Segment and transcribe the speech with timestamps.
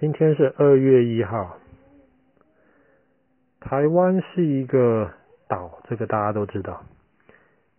[0.00, 1.58] 今天是二月一号。
[3.58, 5.10] 台湾是一个
[5.48, 6.84] 岛，这个大家都知道。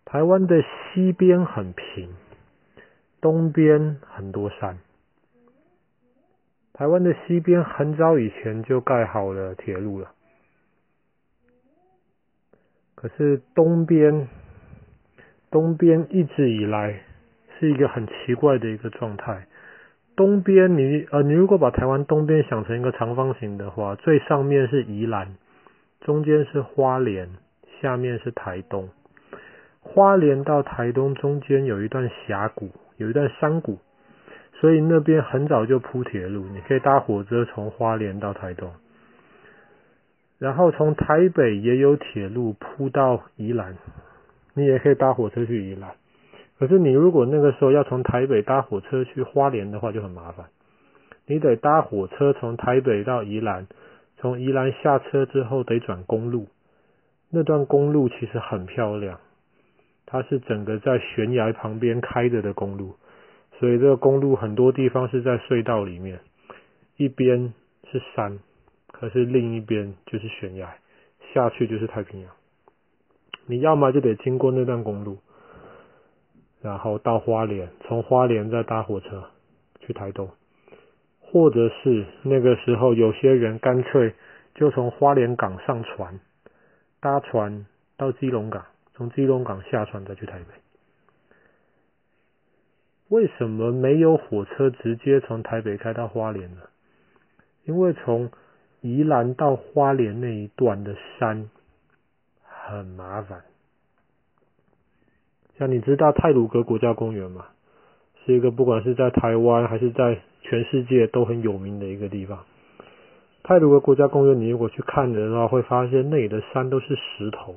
[0.04, 2.12] 台湾的西边很平，
[3.22, 4.76] 东边很多山。
[6.74, 10.12] 台湾的西边很早以前就盖好了铁路了，
[12.94, 14.28] 可是东边，
[15.50, 17.00] 东边一直以来
[17.58, 19.46] 是一个很奇怪的一个状态。
[20.20, 25.28] 东边，你呃，你如果把台湾东边想成一个长方形的话，最上面是宜兰，
[26.02, 27.30] 中间是花莲，
[27.80, 28.90] 下面是台东。
[29.80, 33.78] 花莲到台东中间有一段峡谷，有一段山谷，
[34.52, 38.70] 所以那边很早就铺铁路，你可以搭火车从花莲到台东。
[40.38, 43.74] 然后从台北也有铁路铺到宜兰，
[44.52, 45.92] 你也可以搭火车去宜兰。
[46.60, 50.50] 可是你如果那个时候要从台北搭火车去花莲的话，就很麻烦。
[51.26, 53.66] 你得搭火车从台北到宜兰，
[54.18, 56.48] 从宜兰下车之后得转公路。
[57.30, 59.20] 那段公路其实很漂亮，
[60.04, 62.94] 它是整个在悬崖旁边开着的公路，
[63.58, 66.20] 所以这个公路很多地方是在隧道里面，
[66.98, 67.54] 一边
[67.90, 68.38] 是山，
[68.92, 70.76] 可是另一边就是悬崖，
[71.32, 72.30] 下去就是太平洋。
[73.46, 75.16] 你要么就得经过那段公路。
[76.62, 79.24] 然后到花莲，从花莲再搭火车
[79.80, 80.30] 去台东，
[81.20, 84.14] 或者是那个时候有些人干脆
[84.54, 86.20] 就从花莲港上船，
[87.00, 87.66] 搭船
[87.96, 90.46] 到基隆港，从基隆港下船再去台北。
[93.08, 96.62] 为什么没有火车直接从台北开到花莲呢？
[97.64, 98.30] 因为从
[98.82, 101.50] 宜兰到花莲那一段的山
[102.42, 103.42] 很麻烦。
[105.60, 107.44] 像你知道泰鲁格国家公园吗？
[108.24, 112.46] 是一个不管是在台湾还是在全世界都很有名的一个地方。
[113.42, 117.56] 泰鲁格国家公园，你如果去看的话，会发现那里的山都是石头，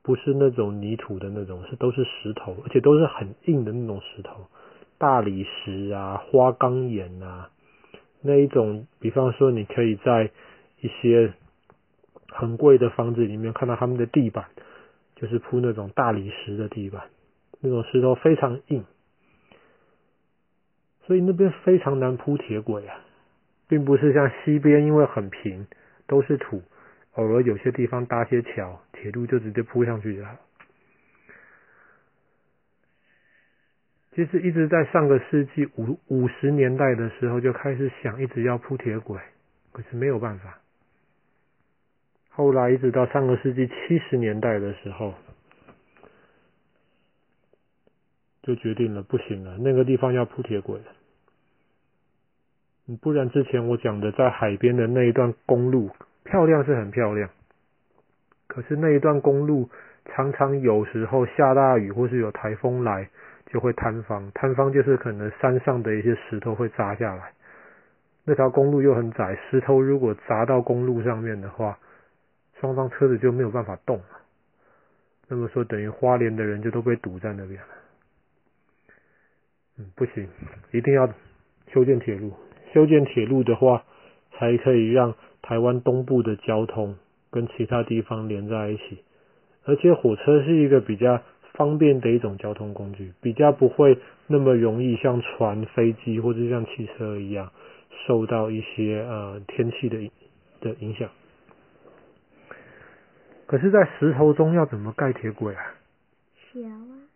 [0.00, 4.46] 不是那种泥土的那种，是都是石头，而且都是很硬的那种石头，
[4.96, 7.50] 大理石啊、花岗岩啊，
[8.22, 10.30] 那一种，比方说你可以在
[10.80, 11.32] 一些
[12.28, 14.44] 很贵的房子里面看到他们的地板。
[15.20, 17.02] 就是铺那种大理石的地板，
[17.60, 18.84] 那种石头非常硬，
[21.06, 23.00] 所以那边非常难铺铁轨啊，
[23.66, 25.66] 并不是像西边因为很平，
[26.06, 26.62] 都是土，
[27.14, 30.36] 偶尔有些地方搭些桥，铁路就直接铺上去就好。
[34.14, 39.20] 其实一直在上个世纪五五十年代的时候就开始想，一直要铺铁轨，
[39.72, 40.60] 可是没有办法。
[42.38, 45.12] 后来一直到上个世纪七十年代的时候，
[48.44, 50.80] 就决定了不行了，那个地方要铺铁轨。
[53.02, 55.90] 不然之前我讲的在海边的那一段公路
[56.22, 57.28] 漂亮是很漂亮，
[58.46, 59.68] 可是那一段公路
[60.04, 63.10] 常常有时候下大雨或是有台风来
[63.46, 67.32] 就会坍方，坍方就是可能山上的一些石头会砸下来，
[68.24, 71.76] 那条公路又很窄，石头如果砸到公路上面的话。
[72.60, 74.04] 双方车子就没有办法动了，
[75.28, 77.68] 那么说等于花莲的人就都被堵在那边了。
[79.78, 80.28] 嗯，不行，
[80.72, 81.08] 一定要
[81.72, 82.32] 修建铁路。
[82.74, 83.84] 修建铁路的话，
[84.32, 86.96] 才可以让台湾东部的交通
[87.30, 89.04] 跟其他地方连在一起。
[89.64, 91.22] 而且火车是一个比较
[91.54, 97.52] 方便的一种交通工具，比较不会那么容易像船、飞机或者像汽车一样
[98.06, 100.10] 受到一些呃天气的
[100.60, 101.08] 的影响。
[103.48, 105.62] 可是，在石头中要怎么盖铁轨啊？
[106.52, 107.08] 桥啊！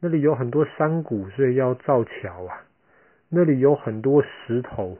[0.00, 2.64] 那里有很多山谷，所以要造桥啊。
[3.28, 4.96] 那里有很多石头，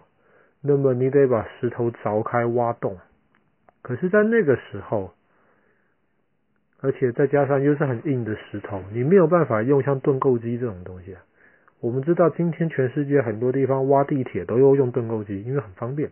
[0.61, 2.99] 那么你得把石头凿开挖洞。
[3.81, 5.15] 可是，在那个时候，
[6.83, 11.23] 而且再加上又是很硬的石头，你没有办法用像盾构机这种东西啊。
[11.81, 16.11] 我们知道，今天全世界很多地方挖地铁都要用盾构机，因为很方便。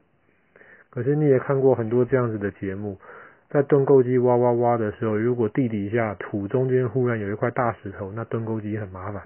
[0.88, 2.98] 可是你也看过很多这样子的节目。
[3.48, 9.22] 在盾构机挖挖挖的时候，如果地底下土中间忽然有一块大石头，那盾构机很麻烦，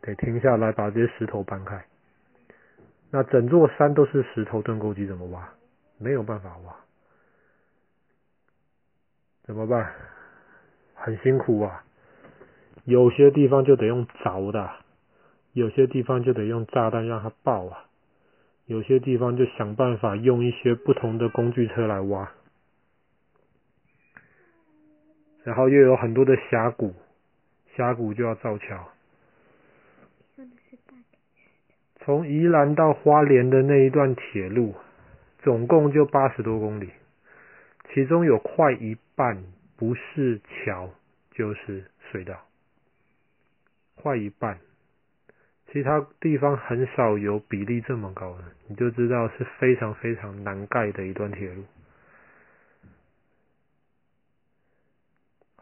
[0.00, 1.84] 得停下来把这些石头搬开。
[3.10, 5.48] 那整座山都是石头，盾构机怎么挖？
[5.98, 6.76] 没有办法挖，
[9.42, 9.92] 怎么办？
[10.94, 11.84] 很辛苦啊。
[12.84, 14.70] 有些地方就得用凿的，
[15.52, 17.86] 有些地方就得用炸弹让它爆啊，
[18.66, 22.30] 有些地方就想办法用一些不同的工具车来挖。
[25.44, 26.94] 然后又有很多的峡谷，
[27.76, 28.88] 峡谷就要造桥。
[32.00, 34.74] 从宜兰到花莲的那一段铁路，
[35.38, 36.90] 总共就八十多公里，
[37.92, 39.42] 其中有快一半
[39.76, 40.90] 不是桥
[41.30, 42.46] 就是隧道，
[43.94, 44.58] 快一半。
[45.72, 51.64] 其他地方很少有比例这么高的，你就知道是非常非常难盖的一段铁路。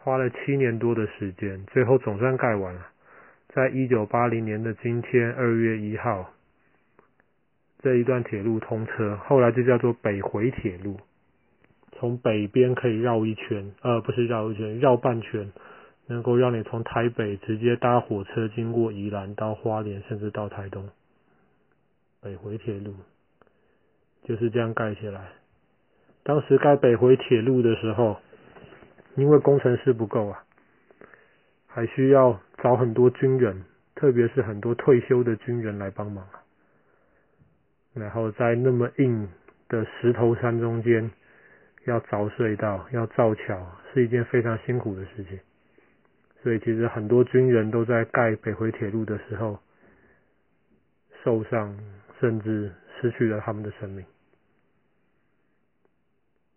[0.02, 2.88] 花了七年多的时间，最后总算盖完了。
[3.48, 6.32] 在一九八零年的今天，二月一号，
[7.80, 10.98] 这一段铁路通车，后来就叫做北回铁路。
[11.92, 15.52] 从北边可以绕一圈，呃，不是绕一圈，绕半圈。
[16.08, 20.88] 能够让你从台北直接搭火车经过宜兰到花莲，甚至到台东。
[22.20, 22.96] 北回铁路
[24.24, 25.28] 就是这样盖起来。
[26.24, 28.20] 当时盖北回铁路的时候，
[29.14, 30.44] 因为工程师不够啊，
[31.66, 33.64] 还需要找很多军人，
[33.94, 36.26] 特别是很多退休的军人来帮忙。
[37.94, 39.28] 然后在那么硬
[39.68, 41.10] 的石头山中间，
[41.84, 45.38] 要凿隧道，要造桥，是一件非常辛苦的事情。
[46.42, 49.58] 所以其实很多军人都在盖北回铁路的时候
[51.22, 51.76] 受伤，
[52.18, 54.04] 甚至失去了他们的生命。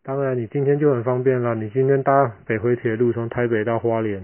[0.06, 1.56] 当然，你今天就很方便了。
[1.56, 4.24] 你今天搭北回铁路从台北到花莲，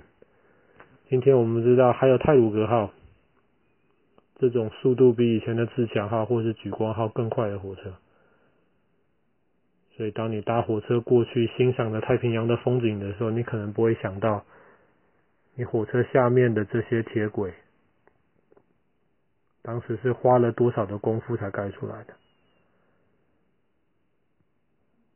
[1.10, 2.92] 今天我们知道还有泰鲁格号
[4.38, 7.95] 这种速度比以前的自强号或是莒光号更快的火车。
[9.98, 14.45] 所以当你搭火车过去欣赏着太平洋的风景的时候，你可能不会想到。
[15.56, 17.54] 你火车下面的这些铁轨，
[19.63, 22.13] 当时是花了多少的功夫才盖出来的？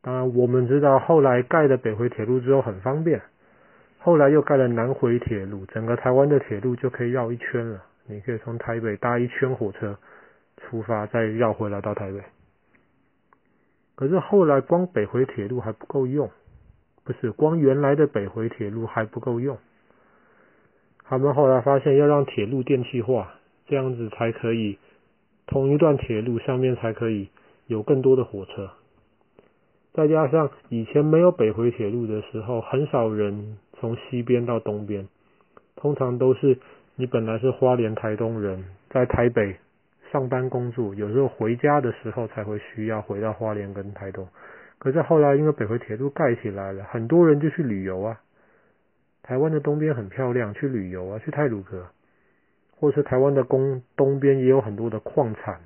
[0.05, 3.23] 当然，我们知道后来盖了北回铁路之后很方便，
[3.97, 7.83] 后来又盖了南回铁路，整个台湾的铁路就可以绕一圈了。
[8.05, 9.97] 你可以从台北搭一圈火车
[10.57, 12.19] 出发，再绕回来到台北。
[13.95, 16.29] 可是后来光北回铁路还不够用，
[17.03, 19.57] 不是，光原来的北回铁路还不够用。
[21.03, 23.33] 他们后来发现要让铁路电气化，
[23.65, 24.77] 这样子才可以，
[25.47, 27.31] 同一段铁路上面才可以
[27.65, 28.69] 有更多的火车。
[29.95, 35.07] 再加上以前没有北回铁路的时候，很少人从西边到东边，
[35.77, 36.59] 通常都是
[36.95, 39.55] 你本来是花莲台东人，在台北
[40.11, 44.27] 上班工作，有时候回家的时候才会需要回到花莲跟台东。
[44.77, 48.19] 可是后来因为北回铁路盖起来了，很多人就去旅游啊。
[49.23, 51.87] 台湾的东边很漂亮，去旅游啊，去太鲁阁，
[52.77, 55.61] 或是台湾的东东边也有很多的矿产，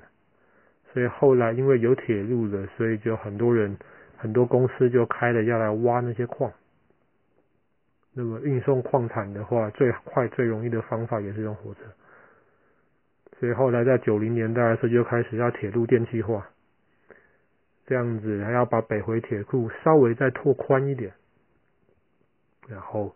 [0.94, 3.76] 所以后来因为有铁路了，所以就很多人
[4.20, 6.52] 很多公司就开了要来挖那些矿。
[8.12, 11.80] 那么运送矿产的话，最快最容易的方法也是用火车。
[13.38, 16.46] 所以后来在九零年代的时候就开始要铁路电气化，
[17.86, 21.12] 这样子还要把北回铁路稍微再拓宽一点，
[22.68, 23.14] 然后。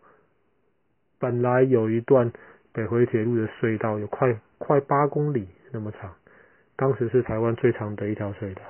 [1.21, 2.31] 本来有一段
[2.73, 6.13] 北回铁路的隧道，有快快八公里那么长，
[6.77, 8.61] 当时是台湾最长的一条隧道。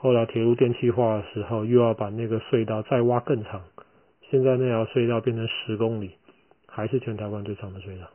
[0.00, 3.64] 后来铁路电气化的时候，又要把那个隧道再挖更长，
[4.30, 6.12] 现在那条隧道变成十公里，
[6.68, 8.06] 还是全台湾最长的隧道。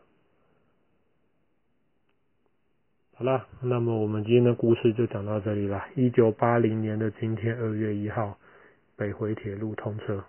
[3.15, 5.83] 好了，那么我们今天的故事就讲到这里了。
[5.95, 8.37] 一九八零年的今天，二月一号，
[8.95, 10.23] 北回铁路通车。